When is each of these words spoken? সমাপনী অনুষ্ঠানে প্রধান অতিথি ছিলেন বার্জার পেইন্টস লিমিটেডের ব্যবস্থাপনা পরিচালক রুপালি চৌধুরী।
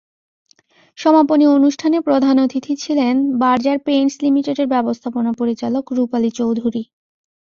সমাপনী 0.97 1.45
অনুষ্ঠানে 1.49 1.97
প্রধান 2.01 2.35
অতিথি 2.39 2.73
ছিলেন 2.75 3.13
বার্জার 3.39 3.77
পেইন্টস 3.79 4.15
লিমিটেডের 4.23 4.67
ব্যবস্থাপনা 4.67 5.31
পরিচালক 5.39 5.83
রুপালি 5.97 6.29
চৌধুরী। 6.31 6.83